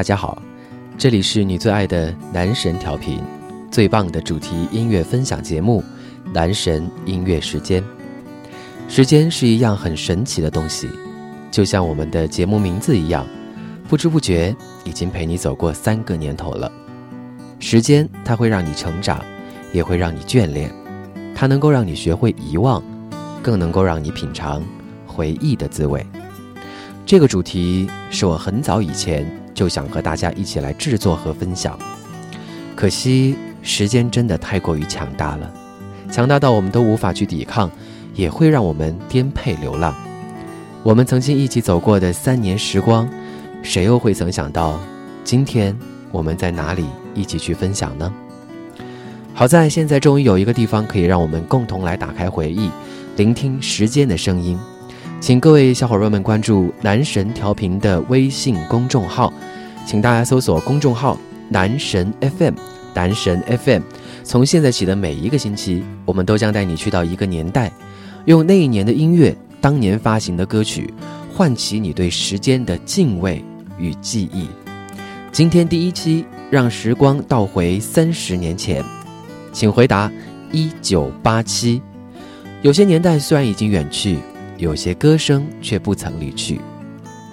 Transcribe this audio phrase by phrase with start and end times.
[0.00, 0.40] 大家好，
[0.96, 3.20] 这里是你最爱的男神调频，
[3.70, 5.84] 最棒的主题音乐分享节目
[6.32, 7.82] 《男神音乐时间》。
[8.88, 10.88] 时间是一样很神奇的东西，
[11.50, 13.26] 就像我们的节目名字一样，
[13.90, 16.72] 不知不觉已经陪你走过三个年头了。
[17.58, 19.22] 时间它会让你成长，
[19.70, 20.72] 也会让你眷恋，
[21.34, 22.82] 它能够让你学会遗忘，
[23.42, 24.64] 更能够让你品尝
[25.06, 26.02] 回忆的滋味。
[27.04, 29.26] 这个主题是我很早以前
[29.60, 31.78] 就想和大家一起来制作和分享，
[32.74, 35.52] 可惜时间真的太过于强大了，
[36.10, 37.70] 强大到我们都无法去抵抗，
[38.14, 39.94] 也会让我们颠沛流浪。
[40.82, 43.06] 我们曾经一起走过的三年时光，
[43.62, 44.80] 谁又会曾想到，
[45.24, 45.78] 今天
[46.10, 48.10] 我们在哪里一起去分享呢？
[49.34, 52.70] 好在现在终于有一个地方可以让我们共同来打开回忆，
[53.18, 54.58] 聆听时间的声音。
[55.20, 59.30] 请各位小伙伴们关注男神调频的微信公众号，
[59.86, 61.16] 请大家搜索公众号
[61.50, 62.54] “男神 FM”，
[62.94, 63.82] 男神 FM。
[64.24, 67.70] 从现在起的每一个星期，我们都将带你去到一个年代，
[68.24, 70.92] 用那一年的音乐、当年发行的歌曲，
[71.34, 73.44] 唤起你对时间的敬畏
[73.78, 74.48] 与记忆。
[75.30, 78.82] 今天第一期，让时光倒回三十年前，
[79.52, 80.10] 请回答：
[80.50, 81.82] 一九八七。
[82.62, 84.18] 有些年代虽然已经远去。
[84.60, 86.60] 有些歌声却不曾离去。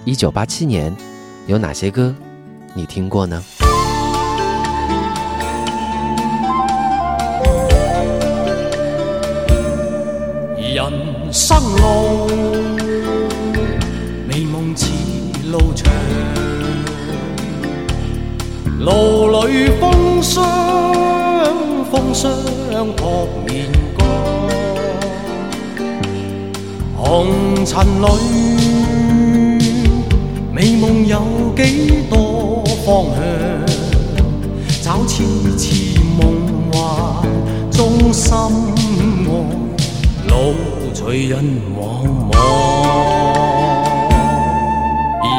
[0.06, 0.96] 一九八七年，
[1.46, 2.14] 有哪些歌
[2.72, 3.44] 你听过呢？
[10.56, 10.90] 人
[11.30, 12.30] 生路，
[14.26, 14.90] 美梦似
[15.50, 15.92] 路长，
[18.78, 22.32] 路里风霜，风霜
[22.96, 23.77] 扑面。
[27.00, 28.06] 红尘里，
[30.52, 33.18] 美梦有几多方向？
[34.82, 35.22] 找痴
[35.56, 36.20] 痴梦
[36.72, 37.22] 幻
[37.70, 39.30] 中心爱，
[40.28, 40.54] 路
[40.92, 42.36] 随人茫茫。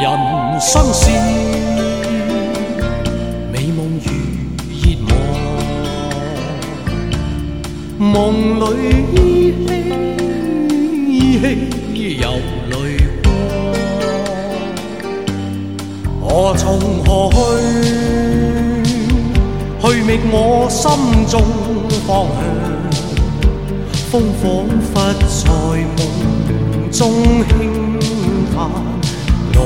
[0.02, 0.08] 人
[0.60, 1.10] 生是
[3.52, 4.08] 美梦如
[4.70, 5.12] 热望，
[7.98, 8.64] 梦里
[9.14, 9.49] 依。
[11.42, 11.42] 依
[11.94, 12.26] 稀有
[12.68, 12.74] 泪
[16.20, 16.62] 光，何从
[17.04, 17.36] 何去？
[19.82, 20.90] 去觅我心
[21.26, 21.40] 中
[22.06, 22.38] 方向。
[24.10, 24.12] 风
[24.42, 24.44] 仿
[24.92, 25.42] 佛在
[25.96, 25.98] 梦
[26.90, 27.00] 中
[27.48, 27.50] 轻
[28.54, 28.58] 叹，
[29.54, 29.58] 路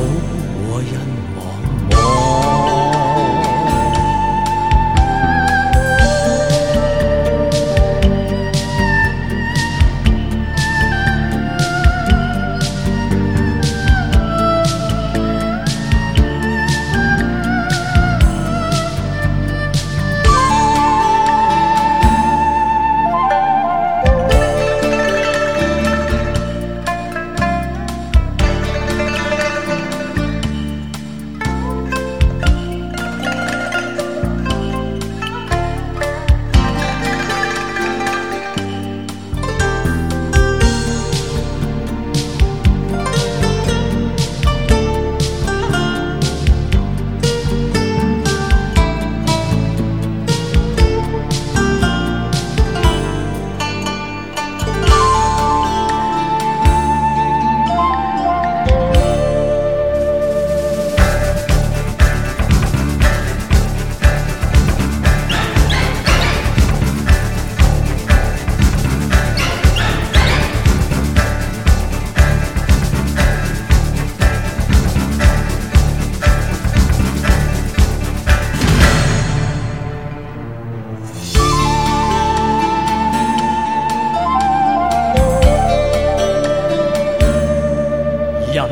[88.55, 88.63] 人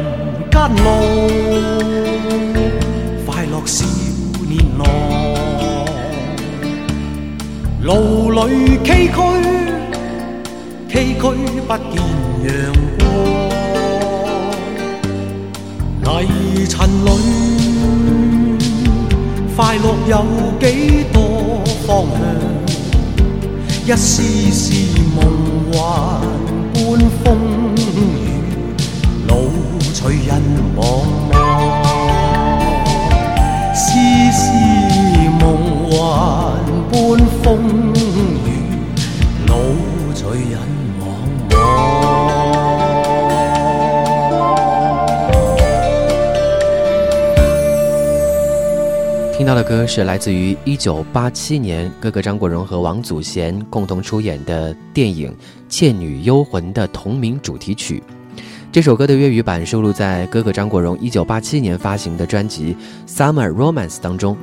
[0.49, 0.87] 间路
[3.27, 3.85] 快乐少
[4.49, 4.87] 年郎
[7.81, 9.19] 路里崎岖
[10.89, 11.23] 崎岖
[11.67, 11.97] 不见
[12.45, 12.49] 阳
[16.05, 16.05] 光。
[16.05, 17.09] 泥尘里
[19.57, 20.13] 快乐有
[20.61, 20.65] 几
[21.13, 21.17] 多
[21.89, 22.21] 方向？
[23.85, 24.63] 一丝丝
[25.17, 25.19] 梦
[25.73, 25.77] 幻
[26.73, 26.77] 般
[27.25, 27.27] 风
[30.03, 30.43] 随人
[30.77, 30.83] 茫
[31.31, 31.37] 茫。
[33.73, 33.95] 丝
[34.33, 34.51] 丝
[35.41, 36.59] 梦幻
[36.91, 37.47] 般风
[38.45, 38.49] 雨，
[39.47, 39.55] 老
[40.13, 40.59] 随人
[40.99, 41.03] 茫
[41.49, 41.55] 茫。
[49.37, 55.31] 听到的歌是来自于1987年哥哥张国荣和王祖贤共同出演的电影
[55.69, 58.03] 《倩女幽魂》的同名主题曲。
[58.73, 62.75] 这首歌的粤语版收录在哥哥张国荣1987年发行的专辑
[63.07, 64.35] 《Summer Romance》当中，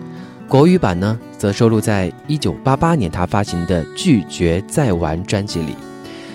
[0.47, 5.73] 国语版呢则收录在1988年他发行的《拒绝再玩》专辑里。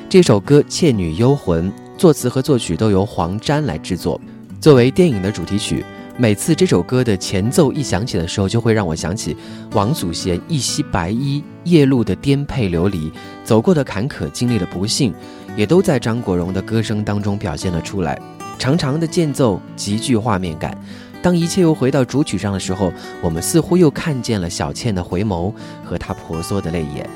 [0.08, 4.20] 这首歌《倩女幽魂》作词和作曲都由黄沾来制作，
[4.60, 5.84] 作为电影的主题曲。
[6.16, 9.36] 每次这首歌的前奏一响起的时候，就会让我想起
[9.70, 13.12] 王祖贤一袭白衣，夜路的颠沛流离，
[13.44, 15.12] 走过的坎坷，经历的不幸，
[15.56, 18.20] 也都在张国荣的歌声当中表现了出来。
[18.58, 20.76] 长长的间奏极具画面感。
[21.22, 22.92] 当一切又回到主曲上的时候，
[23.22, 25.52] 我们似乎又看见了小倩的回眸
[25.84, 27.08] 和她婆娑的泪眼。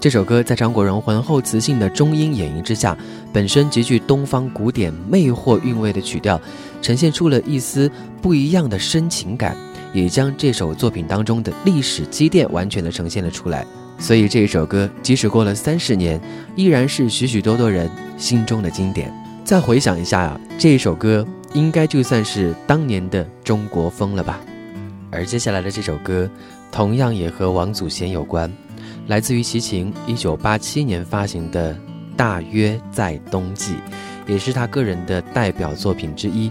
[0.00, 2.96] 这首歌在张国荣浑厚磁性的中音演绎之下，
[3.32, 6.40] 本身极具东方古典魅惑韵味的曲调，
[6.80, 7.90] 呈现出了一丝
[8.22, 9.56] 不一样的深情感，
[9.92, 13.66] 也将这首作品当中的历史积淀完全的呈现了出来。
[13.98, 16.20] 所以这一首歌，即使过了三十年，
[16.54, 19.12] 依然是许许多多人心中的经典。
[19.44, 24.40] 再回想一下啊，这一首歌应该就算是当年的中国风了吧。
[25.10, 26.30] 而接下来的这首歌，
[26.70, 28.52] 同样也和王祖贤有关。
[29.06, 31.74] 来自于齐秦一九八七年发行的
[32.14, 33.72] 《大约在冬季》，
[34.26, 36.50] 也是他个人的代表作品之一。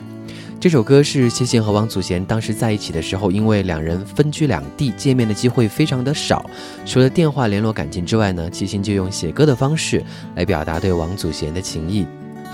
[0.60, 6.50] 这首歌是齐秦和王祖贤当时在一起的时候，因为两人分居两地，见面的机会非常的少，
[6.84, 10.04] 除了电话联络感情之外呢，齐秦就用写歌的方式
[10.36, 12.08] 来表达对王祖贤的情谊。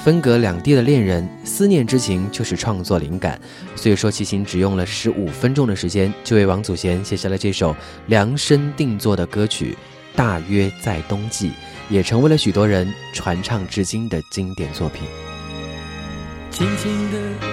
[0.04, 3.40] 分隔两地的恋人，思念之情就是创作灵感。
[3.74, 7.74] 所以说，齐秦只用了十五分钟的时间，就为王祖贤写下了这首
[8.08, 9.78] 量身定做的歌曲。
[10.14, 11.54] 大约在冬季，
[11.90, 15.08] 也成为了许多人传唱至今的经典作品。
[16.52, 17.53] 轻轻的，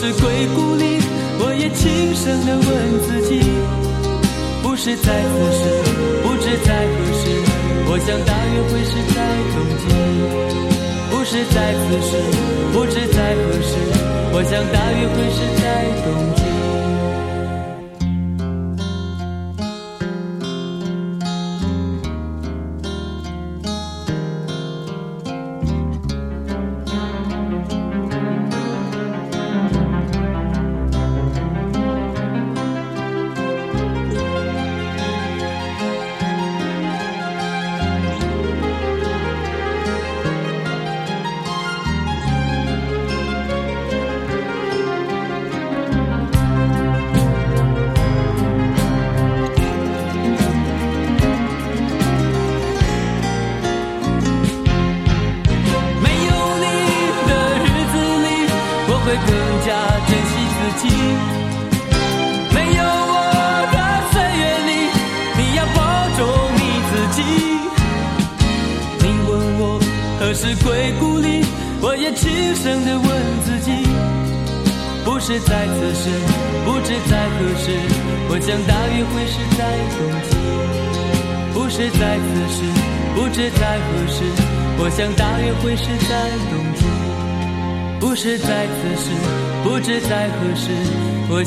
[0.00, 0.96] 何时归故里？
[1.38, 2.68] 我也轻声地问
[3.04, 3.38] 自己。
[4.62, 5.60] 不是在此时，
[6.24, 7.28] 不知在何时。
[7.84, 9.20] 我想大约会是在
[9.52, 9.84] 冬季。
[11.10, 12.16] 不是在此时，
[12.72, 13.76] 不知在何时。
[14.32, 15.68] 我想大约会是在
[16.02, 16.49] 冬季。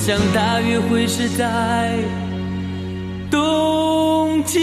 [0.06, 1.98] 想大约会是在
[3.32, 4.60] 冬季。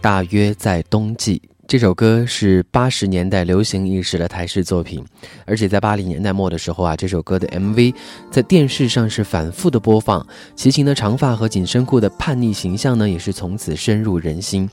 [0.00, 5.04] 大约在冬季，这首歌是八十年代流行一时的台式作品，
[5.46, 7.94] 而且在八零年代末的时候啊，这首歌的 MV
[8.28, 10.26] 在电视上是反复的播放，
[10.56, 14.68] 齐秦的长发和紧身裤的叛逆形象呢，也是从此深入人心。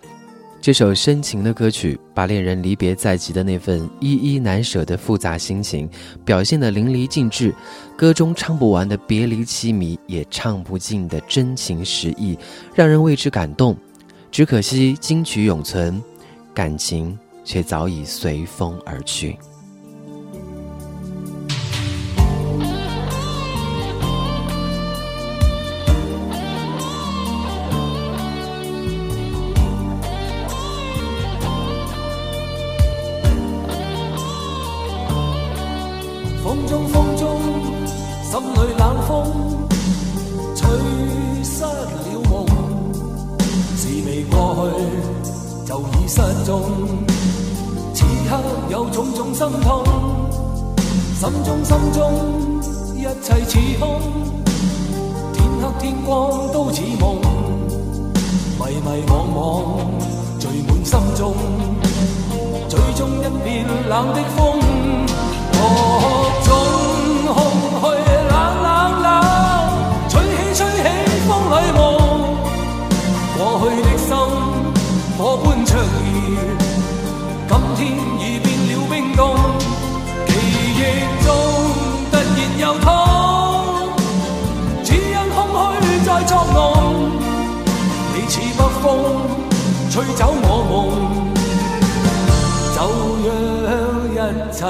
[0.62, 5.90] 这首深情的歌曲，把恋人离别在即的那份依依难舍的复杂心情
[6.24, 7.52] 表现得淋漓尽致，
[7.98, 12.38] 歌中唱不完的别离凄迷，也唱不尽的真情实意，
[12.76, 13.76] 让人为之感动。
[14.30, 16.00] 只可惜金曲永存，
[16.54, 19.36] 感情却早已随风而去。
[64.02, 64.60] 冷的风，
[65.54, 65.60] 何
[66.44, 66.50] 种
[67.36, 67.38] 空
[67.80, 67.84] 虚？
[68.32, 68.68] 冷冷
[69.04, 69.08] 冷，
[70.10, 70.88] 吹起吹起
[71.28, 71.80] 风里梦。
[73.38, 74.10] 过去的心，
[75.20, 77.80] 火般灼热，今天
[78.20, 79.20] 已变了冰冻。
[80.26, 80.80] 记忆
[81.24, 81.28] 中
[82.10, 82.20] 突然
[82.58, 82.90] 又痛，
[84.84, 85.38] 只因空
[85.80, 86.58] 虚在作弄。
[88.16, 88.84] 你似北风，
[89.92, 90.61] 吹走我。
[94.62, 94.68] 切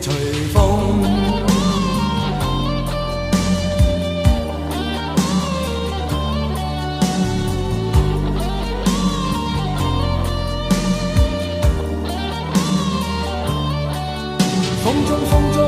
[0.00, 0.08] 隨
[0.54, 0.56] 風。
[14.82, 15.60] 風中風中，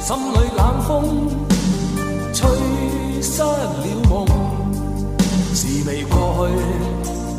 [0.00, 0.90] 心里冷風，
[2.32, 2.38] 吹
[3.20, 3.50] 失了
[4.08, 4.12] 夢。
[5.52, 6.54] 是未過去，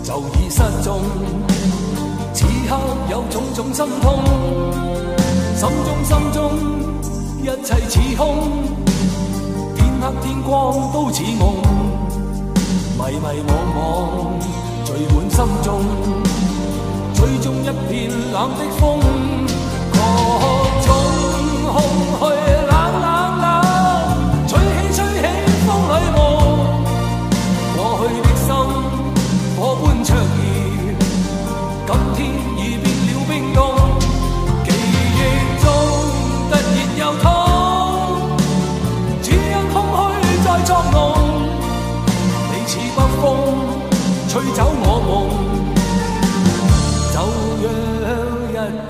[0.04, 1.53] 就已失蹤。
[3.14, 4.24] 有种种心痛，
[5.56, 6.52] 心中心中
[7.44, 8.38] 一切似空，
[9.76, 11.54] 天黑天光都似梦，
[12.98, 13.78] 迷迷惘惘
[14.84, 15.86] 聚满心中，
[17.14, 19.00] 追踪一片冷的风，
[19.92, 20.00] 各
[20.82, 20.90] 种
[21.72, 22.53] 空虚。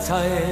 [0.03, 0.42] 就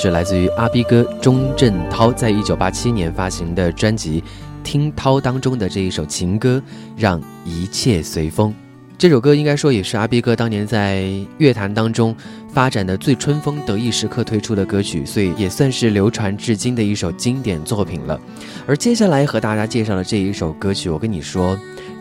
[0.00, 4.20] 是来自于阿 B 哥钟镇涛在一九八七年发行的专辑
[4.62, 6.62] 《听涛》当中的这一首情歌
[6.96, 8.50] 《让一切随风》。
[8.96, 12.14] 这首歌应该说也是阿 B 哥当年在乐坛当中
[12.52, 18.20] 发展的最春风得意时刻推出的歌曲，所以也算是流传至今的一首经典作品了。
[18.68, 21.58] 而接下来和大家介绍的这一首歌曲，我跟你说，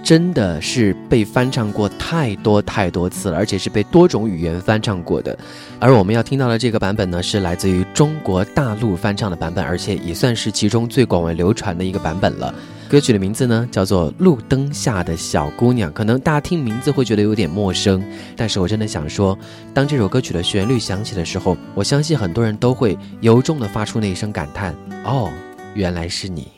[0.08, 5.38] 真的是被翻唱过太多太多次了，而且是被多种语言翻唱过的。
[5.82, 12.56] 而我们要听到的这个版本呢，是来自于中国大陆翻唱的版本，而且也算是其中最广为流传的一个版本了。
[12.88, 18.02] 歌曲的名字呢叫做《路灯下的小姑娘》，可能大家听名字会觉得有点陌生，
[18.38, 19.38] 但是我真的想说，
[19.74, 24.74] 当这首歌曲的旋律响起的时候，我相信很多人都会由衷的发出那一声感叹：
[25.04, 25.30] 哦，
[25.74, 26.57] 原来是你。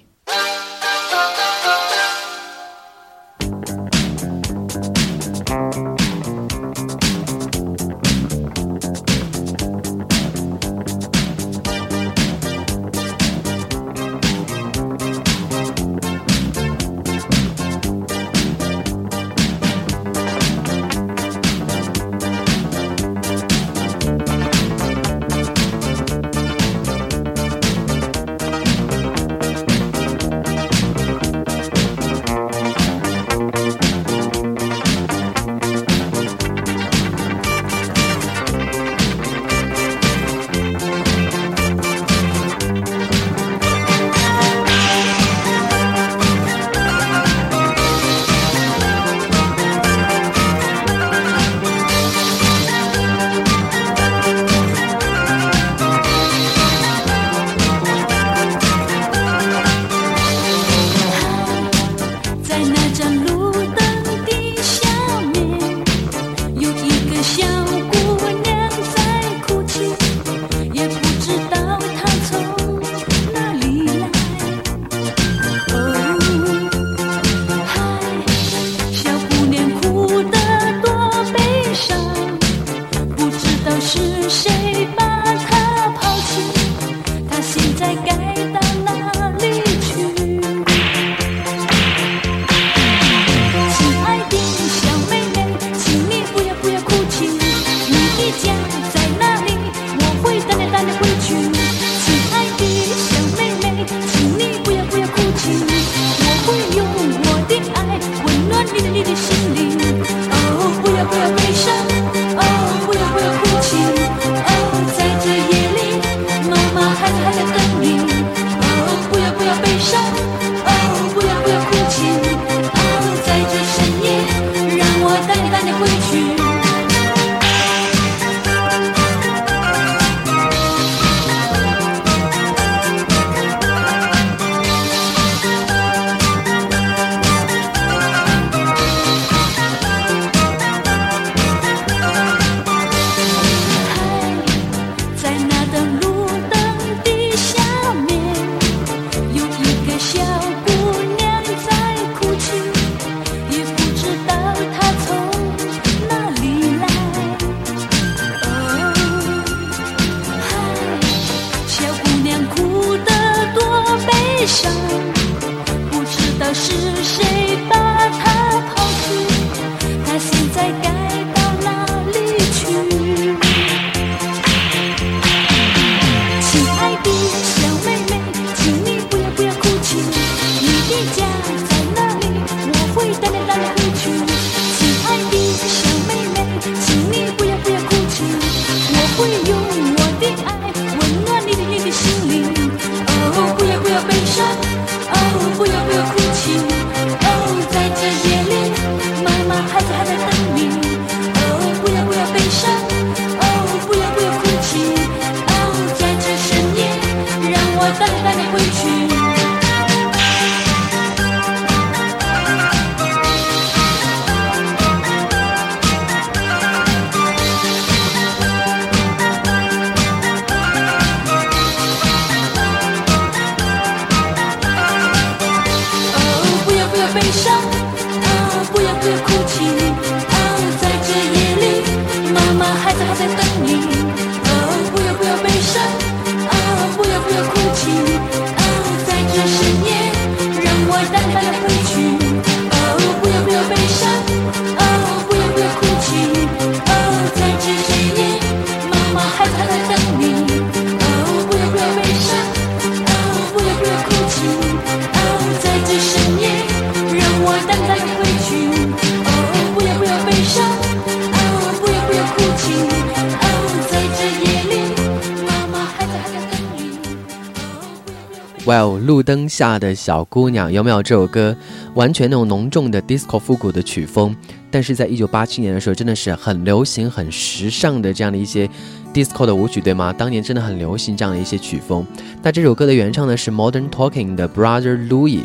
[269.60, 271.54] 下的小姑娘，有没有这首歌？
[271.94, 274.34] 完全那种浓重的 disco 复古的曲风，
[274.72, 278.70] 但是在一九八七年的时候，真的是很流行、很时尚的这样的一些
[279.14, 280.14] disco 的舞曲，对吗？
[280.18, 282.08] 当年真的很流行这样的一些曲风。
[282.42, 285.42] 那这首歌的原唱呢是 Modern Talking 的 Brother Louis，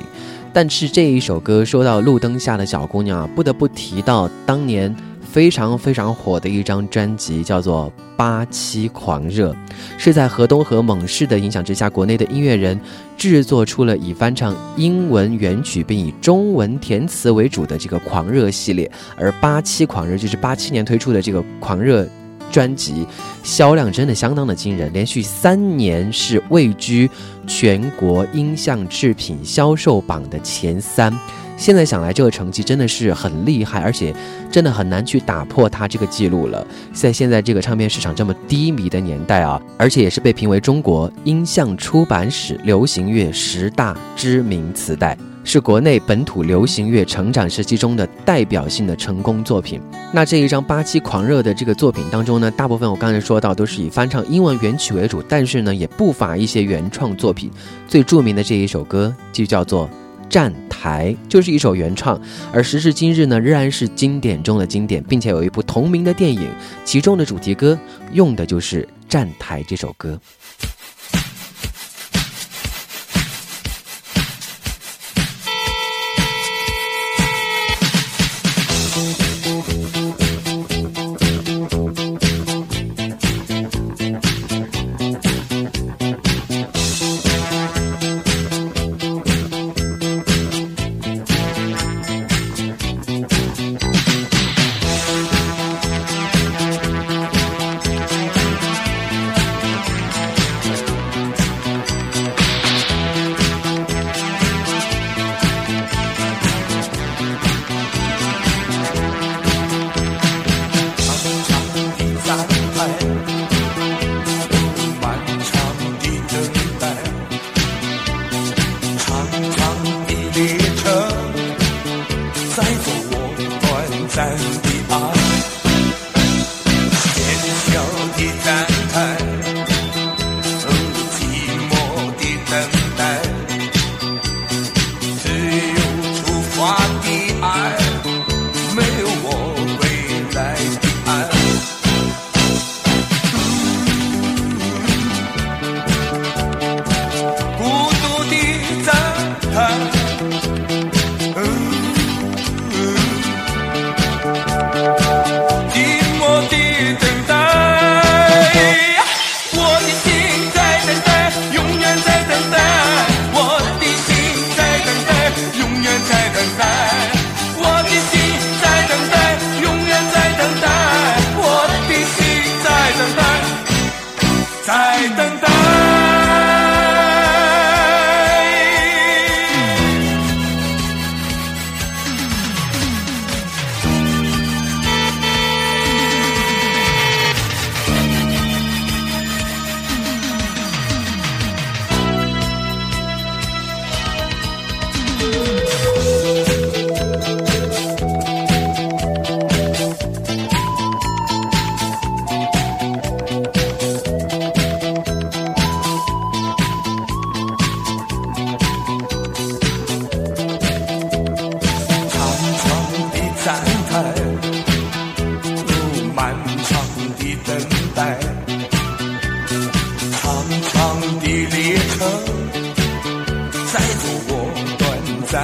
[0.55, 4.97] 但是这一首歌说到路灯下的小姑娘啊，不得不提到当年。
[5.35, 9.51] 非常非常火的一张专辑叫做《八七狂热》，
[9.99, 12.81] 是在河东和猛士的影响之下，国内的音乐人
[13.17, 18.89] 制作出了以翻唱英文原曲并以中文填词为主的这个狂热系列。
[19.17, 22.07] 而《八七狂热》就是八七年推出的这个狂热
[22.55, 23.05] 专辑，
[23.43, 27.11] 销量真的相当的惊人，连续三年是位居
[27.49, 31.13] 全国音像制品销售榜的前三。
[31.57, 34.15] 现在想来，这个成绩真的是很厉害，而且
[34.53, 36.65] 真的很难去打破它这个记录了。
[36.93, 49.81] 在现在这个唱片市场这么低迷的年代啊，而且也是被评为中国音像出版史流行乐十大知名磁带，是国内本土流行乐成长时期中的代表性的成功作品。
[50.13, 57.51] 那这一张八七狂热的这个作品当中呢，大部分我刚才说到都是以翻唱英文原曲为主，但是呢，也不乏一些原创作品。
[57.87, 59.89] 最著名的这一首歌就叫做。
[60.27, 66.49] 站台就是一首原创，而时至今日呢，仍然是经典中的经典，并且有一部同名的电影，
[66.85, 67.79] 其中的主题歌
[68.13, 70.19] 用的就是《站台》这首歌。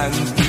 [0.01, 0.40] tanto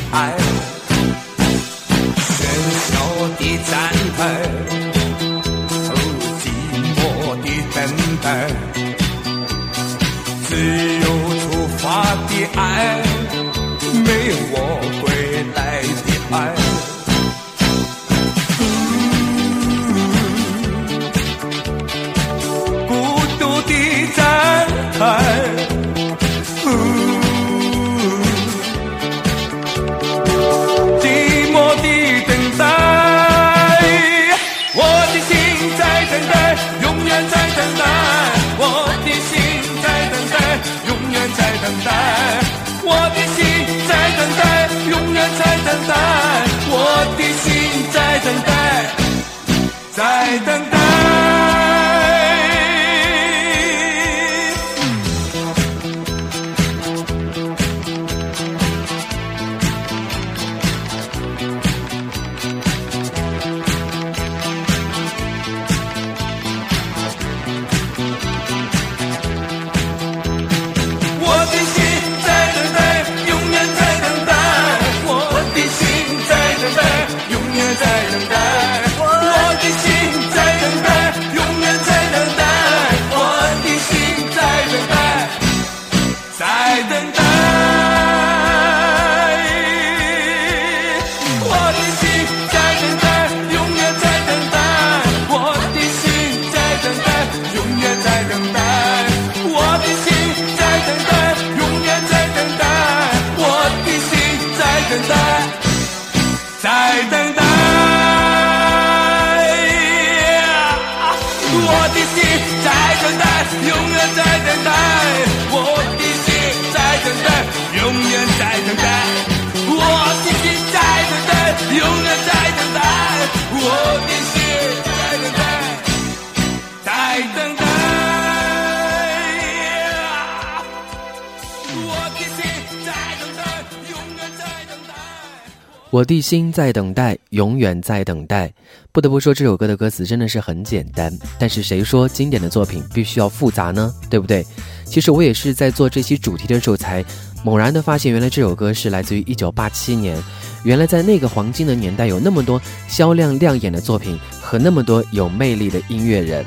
[136.05, 138.53] 地心在等待永远在等待
[138.93, 143.93] 不得不说这首歌的歌词真的是很简单但是谁说经典的作品必须要复杂呢？
[144.09, 144.47] 对不对？
[144.85, 147.05] 其实我也是在做这期主题的时候才
[147.45, 150.17] 猛然的发现原来这首歌是来自于一九八七年
[150.65, 156.45] 原来在那个黄金的年代有那么多销量亮眼的作品和那么多有魅力的音乐人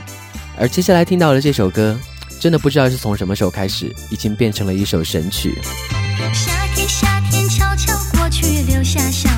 [0.57, 1.97] 而接下来听到的这首歌
[2.39, 5.57] 真的不知道是从什么时候开始已经变成了一首神曲。
[6.33, 9.29] 夏天夏天悄悄过去留下小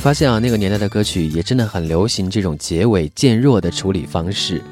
[0.00, 4.62] 发现啊那个年代的歌曲也真的很流行这种结尾渐弱的处理方式。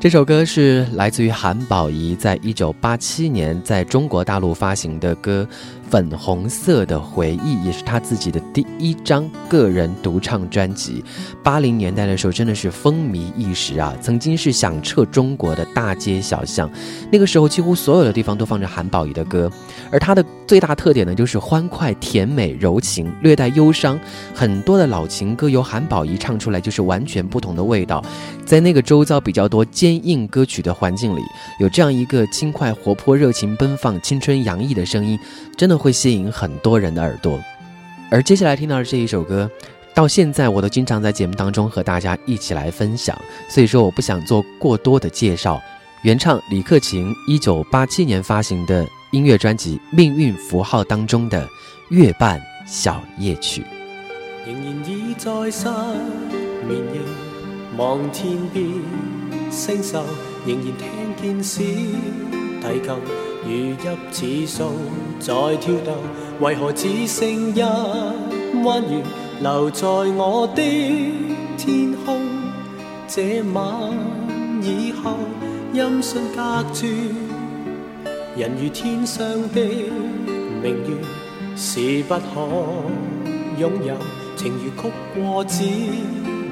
[0.00, 5.46] 这首歌是来自于韩宝仪在一九八七年在中国大陆发行的歌。
[5.90, 11.02] 粉红色的回忆》，也是他自己的第一张个人独唱专辑。
[11.42, 16.70] 八零年代的时候真的是风靡一时啊，曾经是响彻中国的大街小巷。
[17.10, 19.50] 那个时候几乎所有的地方都放着韩宝仪的歌，
[19.90, 23.98] 而他的最大特点呢就是欢快、甜美、柔情，略带忧伤。
[24.34, 28.04] 很多的老情歌由韩宝仪唱出来就是完全不同的味道。
[28.44, 31.20] 在那个周遭比较多坚硬歌曲的环境里，
[31.60, 35.18] 有这样一个轻快、活泼、热情奔放、青春洋溢的声音，
[35.56, 37.40] 真的会吸引很多人的耳朵。
[38.10, 39.50] 而接下来听到的这一首歌，
[39.94, 43.16] 到现在我都经常在节目当中和大家一起来分享，
[43.48, 45.60] 所以说我不想做过多的介绍。
[46.02, 51.44] 原唱李克勤，一九八七年发行的音乐专辑《命运符号》当中的
[51.90, 53.62] 《月半小夜曲》。
[54.46, 55.66] 仍然倚在失
[56.66, 57.00] 眠夜，
[57.76, 58.64] 望天边
[59.50, 59.98] 星宿，
[60.46, 62.94] 仍然听见提琴
[63.44, 63.50] 如
[64.10, 64.70] 泣似訴
[65.20, 65.96] 在跳動，
[66.40, 67.60] 為何只剩一
[68.64, 69.02] 弯月
[69.40, 70.62] 留在我的
[71.56, 72.20] 天空？
[73.06, 73.22] 這
[73.54, 73.92] 晚
[74.62, 75.16] 以後，
[75.72, 76.42] 音讯隔
[76.74, 76.86] 絕，
[78.36, 79.60] 人如天上的
[80.62, 80.96] 明月，
[81.56, 82.20] 是不可
[83.58, 83.94] 擁有。
[84.36, 86.04] 情如曲过只遗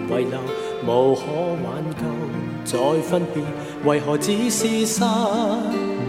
[0.09, 0.41] 留，
[0.85, 1.23] 無可
[1.63, 2.03] 挽救
[2.65, 5.05] 再分別，為何只是失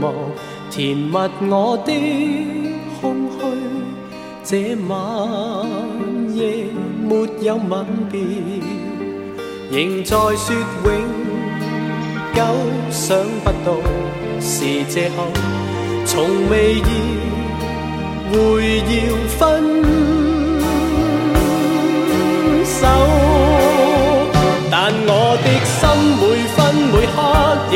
[0.02, 0.14] 望？
[0.70, 1.14] 填密
[1.50, 1.92] 我的
[3.02, 3.40] 空虚，
[4.44, 4.96] 这晚
[6.36, 6.66] 夜
[7.04, 8.20] 沒有吻别，
[9.72, 10.88] 仍在說永
[12.36, 12.40] 久，
[12.92, 13.68] 想不到
[14.40, 15.16] 是借口，
[16.06, 16.82] 從未意
[18.32, 18.36] 会
[18.78, 18.94] 要
[19.38, 19.40] 分
[22.66, 22.78] 手。
[24.70, 24.76] 但
[25.08, 25.12] 我
[25.44, 25.80] 的心
[26.20, 26.58] 每分
[26.92, 27.18] 每刻
[27.72, 27.76] 仍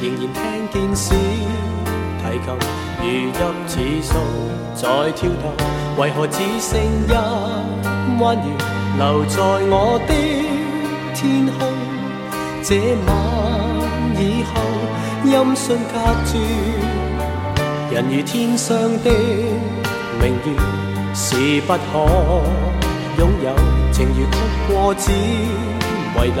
[0.00, 1.14] 仍然听见小
[2.20, 2.46] 提琴
[3.00, 3.72] 如泣似
[4.02, 4.10] 诉
[4.74, 5.44] 在跳動。
[5.98, 7.10] 為何只剩一
[8.20, 8.42] 弯月
[8.98, 9.36] 留在
[9.70, 10.12] 我的
[11.14, 11.58] 天空？
[12.62, 13.08] 这晚
[14.16, 14.52] 以後，
[15.24, 15.94] 音讯隔
[16.26, 16.30] 絕，
[17.94, 19.10] 人如天上的
[20.20, 20.46] 明月，
[21.14, 21.78] 是不可
[23.16, 23.46] 擁有。
[23.90, 24.36] 情如曲
[24.68, 25.12] 過只遗
[26.36, 26.40] 留，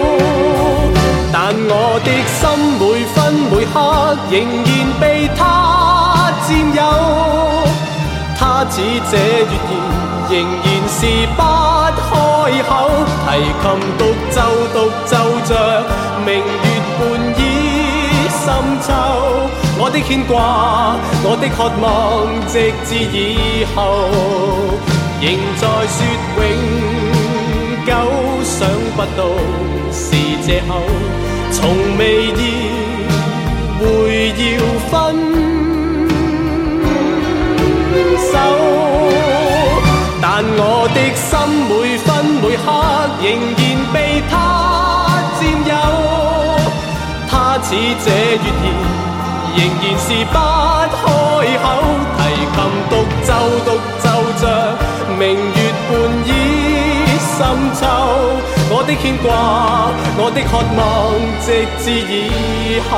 [1.73, 2.43] 我的心
[2.79, 2.83] 每
[3.15, 3.15] 分
[3.49, 3.73] 每刻
[4.29, 4.35] 仍
[4.67, 4.69] 然
[4.99, 5.03] 被
[5.37, 5.39] 他
[6.45, 6.83] 佔有，
[8.37, 8.75] 他似
[9.09, 9.71] 這月兒
[10.29, 10.33] 仍
[10.65, 10.99] 然是
[11.37, 11.39] 不
[12.09, 12.11] 開
[12.67, 12.71] 口，
[13.23, 13.27] 提
[13.61, 13.63] 琴
[13.97, 14.01] 獨
[14.31, 14.37] 奏
[14.73, 15.11] 獨奏
[15.47, 15.49] 着
[16.25, 16.67] 明月
[16.99, 16.99] 半
[17.39, 17.39] 倚
[18.43, 18.43] 深
[18.81, 18.91] 秋，
[19.79, 20.35] 我的牽掛，
[21.23, 21.87] 我的渴望，
[22.51, 22.53] 直
[22.85, 23.79] 至以後，
[25.21, 25.97] 仍在說
[26.35, 26.43] 永
[27.87, 27.89] 久，
[28.43, 28.59] 想
[28.97, 29.19] 不到。
[29.93, 30.69] 是借口，
[31.51, 31.59] 从
[31.97, 32.39] 未意
[33.79, 33.83] 会
[34.29, 34.41] 要
[34.89, 34.91] 分
[38.31, 38.33] 手。
[40.21, 40.25] 但
[40.57, 40.59] 我
[40.95, 41.29] 的心
[41.67, 42.07] 每分
[42.41, 42.65] 每刻
[43.21, 43.25] 仍
[43.57, 43.61] 然
[43.93, 43.95] 被
[44.29, 44.33] 他
[45.37, 45.71] 占有，
[47.29, 47.31] 他
[47.61, 47.67] 似
[48.03, 48.07] 这
[48.41, 48.65] 月儿
[49.57, 50.35] 仍然是不
[50.95, 51.03] 开
[51.61, 51.63] 口，
[52.17, 52.19] 提
[52.55, 52.57] 琴
[52.89, 52.93] 独
[53.23, 53.29] 奏
[53.65, 54.05] 独奏
[54.39, 54.43] 着
[55.19, 55.60] 明月
[58.73, 60.79] 我的牵挂我的渴望
[61.41, 62.91] 直至以后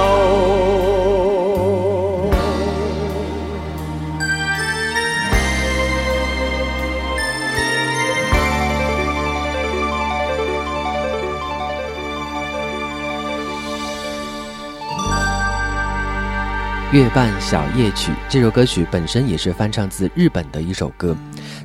[16.91, 21.17] 月半小夜曲这首歌曲本身也是翻唱自日本的一首歌。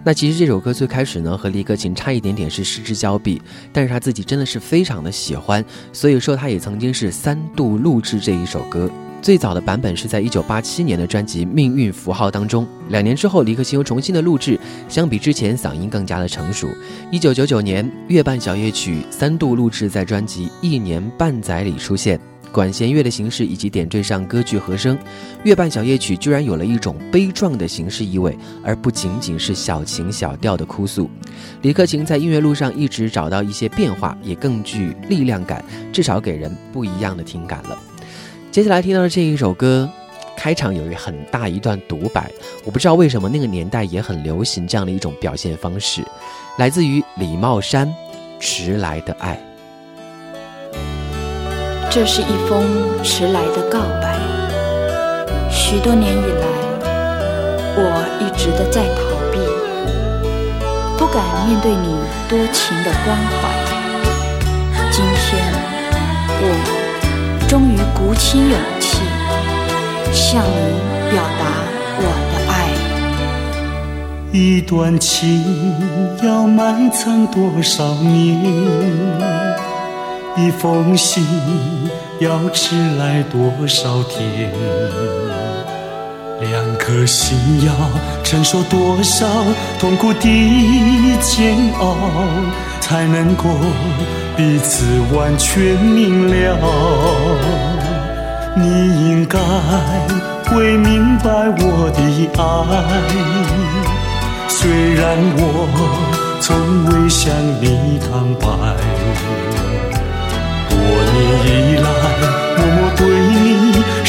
[0.05, 3.41] 那其实这首歌最开始呢和李克勤差一点点是失之交臂，
[3.73, 8.91] 但是他自己真的是非常的喜欢，所以说他也曾经是三度录制这一首歌。
[9.21, 16.69] 最早的版本是在一九八七年的专辑《命运符号》当中，两年之后李克勤又重新的录制，相比之前嗓音更加的成熟。
[17.11, 22.19] 一九九九年《月半小夜曲》三度录制在专辑《一年半载》里出现。
[22.53, 24.97] 管弦乐的形式以及点缀上歌剧和声，
[25.45, 31.09] 《月半小夜曲》居然有了一种悲壮的形式意味，而不仅仅是小情小调的哭诉。
[31.63, 37.79] 李克勤在音乐路上一直找到一些变化，也更具力量感，至少给人不一样的听感了。
[38.51, 39.89] 接下来听到的这一首歌，
[40.37, 42.31] 开场有一很大一段独白，
[42.65, 46.03] 我不知道为什么那个年代也很流行这样的一种表现方式，
[46.57, 47.87] 来自于李茂山
[48.41, 49.35] 《迟来的爱》。
[51.91, 52.63] 这是一封
[53.03, 54.15] 迟来的告白。
[55.51, 56.47] 许多年以来，
[57.77, 59.01] 我一直的在逃
[59.33, 59.39] 避，
[60.99, 61.97] 不敢面对你
[62.29, 63.49] 多情的关怀。
[64.91, 65.43] 今天，
[66.41, 66.45] 我
[67.49, 68.99] 终于鼓起勇气，
[70.13, 70.79] 向你
[71.11, 71.43] 表达
[72.01, 72.55] 我的爱。
[74.31, 75.75] 一段情
[76.23, 79.67] 要埋藏多少年？
[80.41, 81.27] 一封信
[82.21, 84.53] 要迟来多少天？
[86.41, 87.37] 两颗心
[87.67, 87.73] 要
[88.23, 89.27] 承受多少
[89.81, 91.97] 痛苦的煎熬，
[92.81, 93.49] 才能够
[94.37, 96.57] 彼此完全明了？
[98.55, 99.41] 你应该
[100.45, 101.29] 会明白
[101.59, 102.01] 我的
[102.39, 102.41] 爱，
[104.49, 105.43] 虽然我
[106.41, 108.09] 从未向你坦
[108.39, 108.47] 白。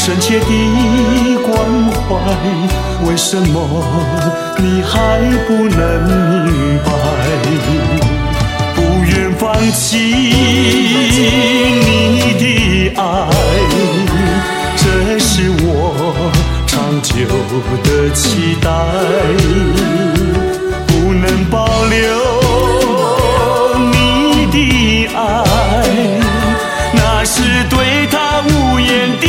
[0.10, 0.46] 深切的
[1.46, 1.56] 关
[1.92, 2.18] 怀，
[3.08, 3.86] 为什么
[4.58, 6.90] 你还不能明白？
[8.74, 12.44] 不愿放弃你的
[13.00, 13.04] 爱，
[14.78, 15.68] 这是我
[16.66, 17.14] 长久
[17.84, 18.68] 的期待，
[20.88, 22.00] 不能保留
[23.92, 24.58] 你的
[25.16, 25.20] 爱。
[26.94, 28.90] 那是对他无言
[29.22, 29.28] 的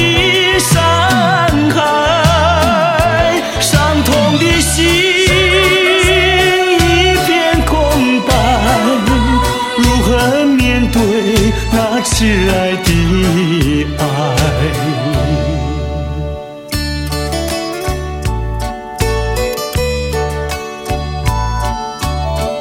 [4.70, 4.86] 心
[6.78, 6.78] 一
[7.26, 7.28] 片
[7.66, 7.74] 空
[8.22, 8.30] 白，
[9.76, 10.08] 如何
[10.46, 10.96] 面对
[11.72, 12.14] 那挚
[12.48, 12.88] 爱的
[13.98, 14.02] 爱？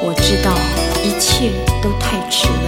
[0.02, 0.50] 我知道
[1.04, 1.52] 一切
[1.84, 2.68] 都太迟了，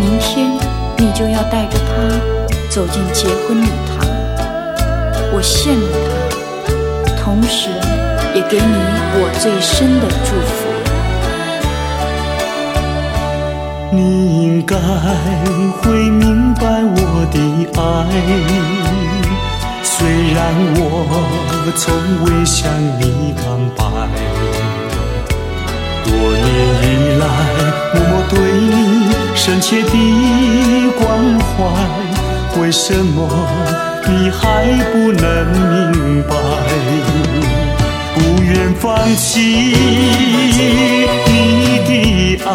[0.00, 0.48] 明天
[0.96, 1.90] 你就要带着他
[2.70, 4.06] 走进结婚礼堂，
[5.32, 6.27] 我羡慕他，
[8.38, 8.62] 也给你
[9.14, 10.58] 我最深的祝福。
[13.90, 14.76] 你应该
[15.82, 16.62] 会明白
[16.94, 17.00] 我
[17.32, 17.36] 的
[17.74, 17.82] 爱，
[19.82, 19.96] 虽
[20.32, 20.38] 然
[20.76, 20.80] 我
[21.74, 21.82] 从
[22.24, 22.70] 未向
[23.00, 23.44] 你坦
[23.76, 23.78] 白。
[26.04, 26.46] 多年
[26.84, 26.86] 以
[27.18, 27.24] 来，
[27.92, 28.38] 默默对
[28.70, 28.72] 你
[29.34, 29.92] 深切的
[30.96, 31.02] 关
[31.40, 31.50] 怀，
[32.60, 33.16] 为什么
[34.06, 34.44] 你还
[34.92, 35.26] 不能
[35.90, 36.30] 明白？
[38.74, 39.40] 放弃
[41.26, 41.32] 你
[41.86, 41.90] 的
[42.44, 42.50] 爱，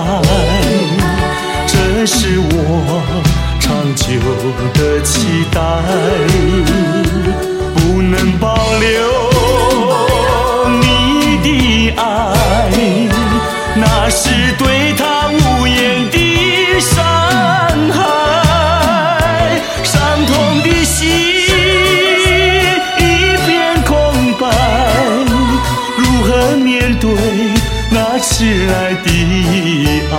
[1.68, 2.52] 这是我
[3.60, 4.06] 长久
[4.74, 5.60] 的期待，
[7.76, 8.86] 不能保留
[10.82, 10.84] 你
[11.44, 11.48] 的
[12.02, 12.02] 爱。
[13.76, 17.04] 那是对他无言的伤
[28.44, 29.08] 那迟来的
[30.12, 30.16] 爱？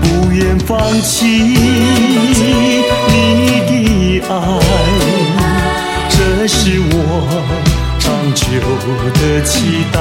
[0.00, 1.52] 不愿放弃你
[2.86, 4.32] 的爱，
[6.08, 6.94] 这是我。
[7.98, 8.44] 长久
[9.14, 9.98] 的期待，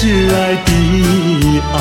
[0.00, 0.70] 挚爱的
[1.72, 1.78] 爱？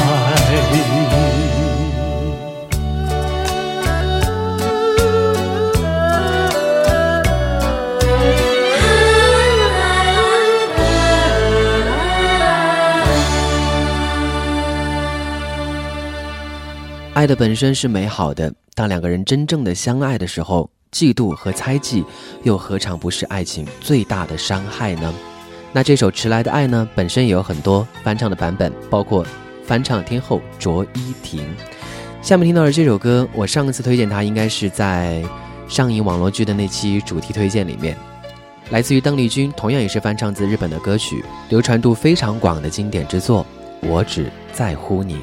[17.13, 22.03] 爱的本身是美好的，当两个人真正的相爱的时候，嫉妒和猜忌
[22.41, 25.13] 又何尝不是爱情最大的伤害呢？
[25.77, 29.23] 那这首《迟来的爱》呢，本身也有很多翻唱的版本，包括
[29.63, 31.45] 翻唱天后卓依婷。
[32.19, 35.23] 下面听到的这首歌，我上一次推荐它应该是在
[35.67, 37.95] 上映网络剧的那期主题推荐里面，
[38.71, 43.45] 来自于邓丽君，同样也是翻唱自日本的歌曲，流传度非常广的经典之作
[43.87, 45.13] 《我只在乎你》。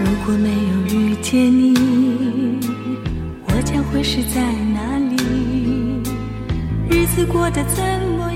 [0.00, 2.58] 如果没有遇见你，
[3.48, 4.40] 我将会是在
[4.72, 5.16] 哪里？
[6.88, 7.84] 日子过得怎
[8.16, 8.35] 么样？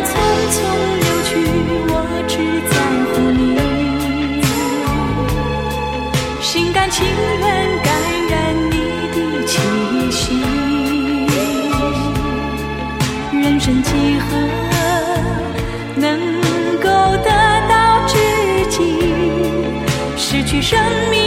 [13.61, 14.27] 人生几何
[15.95, 16.19] 能
[16.81, 17.29] 够得
[17.69, 18.17] 到知
[18.71, 18.97] 己？
[20.17, 20.79] 失去生
[21.11, 21.20] 命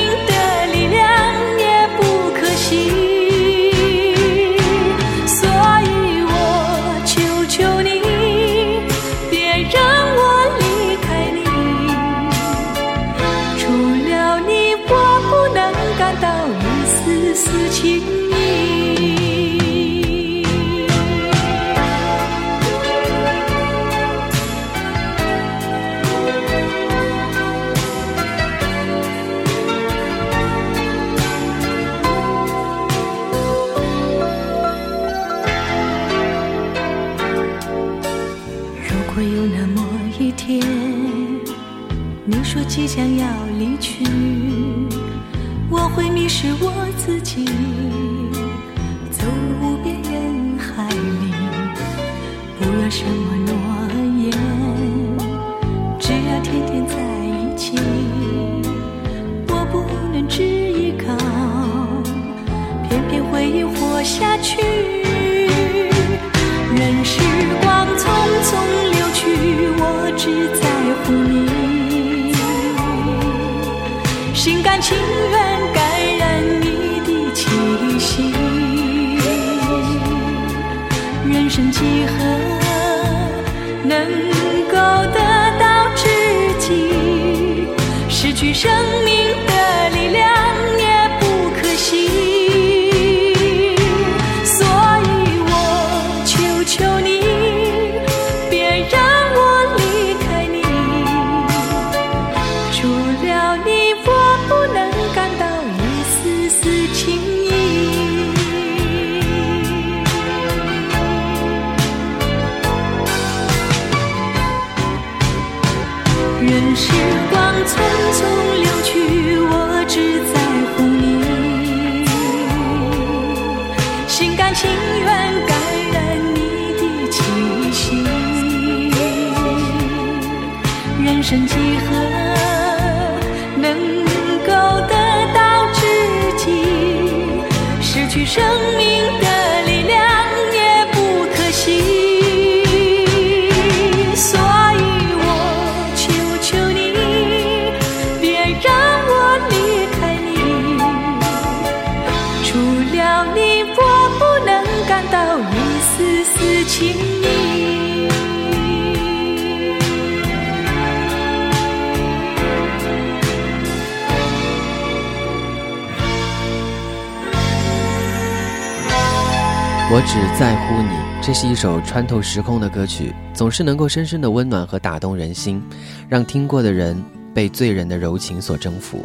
[170.15, 170.91] 只在乎你，
[171.21, 175.61] 这是一首穿透时空的歌曲，总是能够深深的温暖和打动人心，
[176.09, 177.03] 让听过的人
[177.35, 179.05] 被醉人的柔情所征服。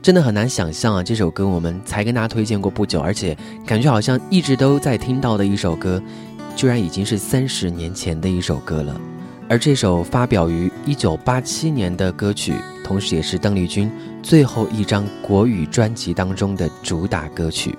[0.00, 6.02] 真的很难想象啊，这首歌我们才跟大家推荐过不久，而且感觉好像一直都在听到的一首歌，
[6.56, 8.98] 居然已经是三十年前的一首歌了。
[9.50, 17.76] 而这首发表于一九八七年的歌曲，同时也是邓丽君最后一张国语专辑当中的主打歌曲。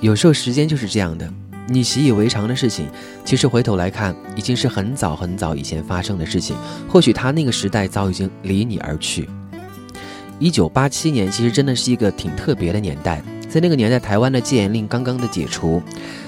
[0.00, 1.32] 有时候时间就是这样的，
[1.66, 2.86] 你习以为常的事情，
[3.24, 6.56] 其实回头来看，已经是很早很早以前发生的事情。
[6.88, 9.28] 或许他那个时代早已经离你而去。
[10.38, 15.82] 一九八七年其实真的是一个挺特别的年代，在那个年代，台湾的戒严令刚刚的解除。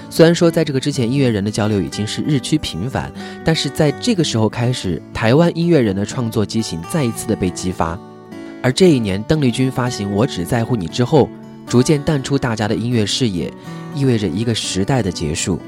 [0.08, 3.12] 虽然说在这个之前，音乐人的交流已经是日趋频繁，
[3.44, 7.98] 但是在这个时候开始，台湾音乐人的创作激情再一次的被激发。
[8.62, 11.28] 而这一年，邓丽君发行《我只在乎你》之后，
[11.66, 13.52] 逐渐淡出大家的音乐视野，
[13.96, 15.58] 意味着一个时代的结束。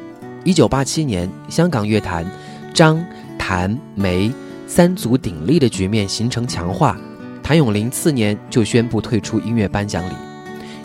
[0.45, 2.25] 一九八七年，香港乐坛
[2.75, 3.03] 张、
[3.39, 4.31] 谭、梅
[4.67, 6.97] 三足鼎立的局面形成强化。
[7.43, 10.13] 谭咏麟次年就宣布退出音乐颁奖礼。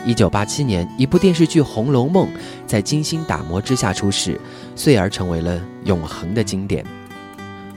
[0.06, 2.28] 一九八七年，一部电视剧《红楼梦》
[2.66, 4.40] 在精心打磨之下出世，
[4.74, 6.86] 遂而成为了永恒的经典。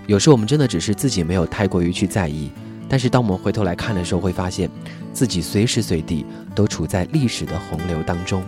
[0.06, 2.50] 有时我们真的只是自己没有太过于去在意，
[2.88, 4.70] 但是当我们回头来看的时候，会发现
[5.12, 8.42] 自己随时随地都处在历史的洪流当中。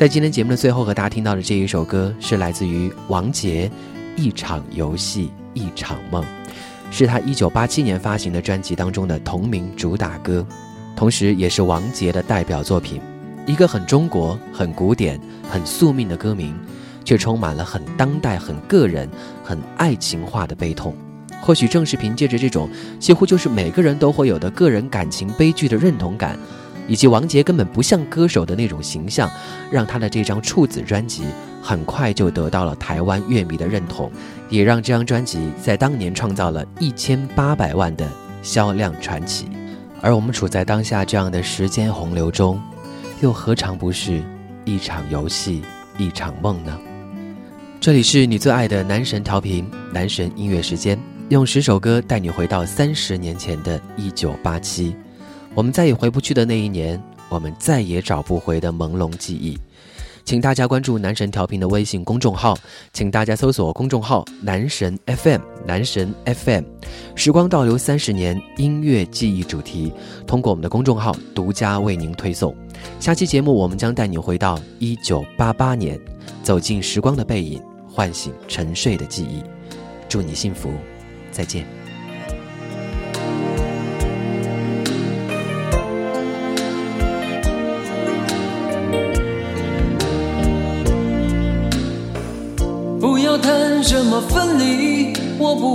[0.00, 3.70] 在今天节目的最后，和大家听到的这一首歌是来自于王杰，
[4.18, 6.24] 《一场游戏一场梦》，
[6.90, 10.42] 是他一九八七年发行的专辑当中的同名主打歌。
[10.96, 12.98] 同时，也是王杰的代表作品，
[13.44, 15.20] 一个很中国、很古典、
[15.50, 16.58] 很宿命的歌名，
[17.04, 19.06] 却充满了很当代、很个人、
[19.44, 20.96] 很爱情化的悲痛。
[21.42, 26.38] 或许正是凭借着这种几乎就是每个人都会有的个人感情悲剧的认同感，
[26.88, 29.30] 以及王杰根本不像歌手的那种形象，
[29.70, 31.24] 让他的这张处子专辑
[31.62, 34.10] 很快就得到了台湾乐迷的认同，
[34.48, 38.08] 也让这张专辑在当年创造了一千八百万的
[38.42, 39.48] 销量传奇。
[40.02, 42.60] 而我们处在当下这样的时间洪流中，
[43.20, 44.22] 又何尝不是
[44.64, 45.62] 一场游戏，
[45.98, 46.78] 一场梦呢？
[47.80, 54.96] 这里是你最爱的男神调频，男神音乐时间，用十首歌带你回到三十年前的一九八七，
[55.60, 56.98] 我们再也回不去的那一年，
[57.28, 59.58] 我们再也找不回的朦胧记忆。
[60.24, 62.56] 请大家关注男神调频的微信公众号，
[62.94, 66.64] 请大家搜索公众号“男神 FM”，男神 FM，
[67.14, 69.92] 时光倒流三十年音乐记忆主题，
[70.26, 72.56] 通过我们的公众号独家为您推送。
[72.98, 76.00] 下期节目我们将带你回到一九八八年，
[76.42, 79.44] 走进时光的背影，唤醒沉睡的记忆。
[80.08, 80.70] 祝你幸福，
[81.30, 81.79] 再见。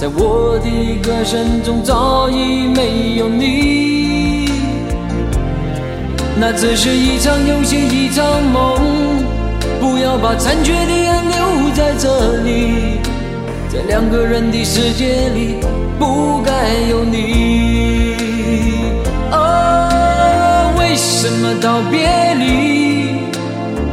[0.00, 4.48] 在我的歌声中早已没有你。
[6.38, 8.80] 那只是一场游戏，一场梦。
[9.78, 12.98] 不要把残缺的爱留在这里，
[13.68, 15.56] 在两个人的世界里
[15.98, 16.50] 不该
[16.88, 18.16] 有你。
[19.32, 23.20] 哦，为什么道别离？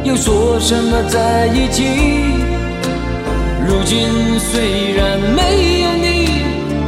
[0.09, 1.83] 又说什么在一起？
[3.67, 4.07] 如今
[4.39, 5.86] 虽然没有，